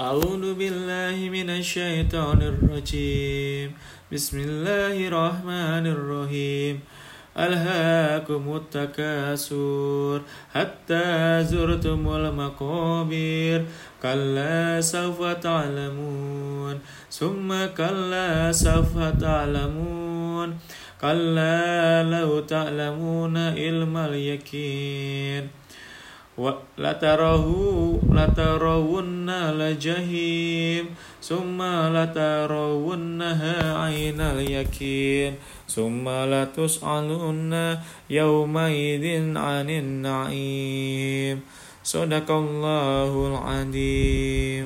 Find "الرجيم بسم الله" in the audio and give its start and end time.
2.42-5.08